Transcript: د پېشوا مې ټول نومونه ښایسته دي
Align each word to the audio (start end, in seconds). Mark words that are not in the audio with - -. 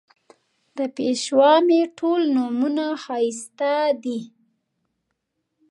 د 0.77 0.79
پېشوا 0.95 1.53
مې 1.67 1.81
ټول 1.97 2.21
نومونه 2.35 2.85
ښایسته 3.03 3.73
دي 4.03 4.21